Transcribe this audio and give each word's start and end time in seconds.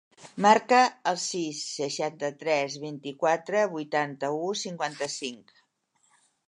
Marca 0.43 0.79
el 1.11 1.19
sis, 1.23 1.59
seixanta-tres, 1.75 2.79
vint-i-quatre, 2.87 3.65
vuitanta-u, 3.77 4.53
cinquanta-cinc. 4.67 5.59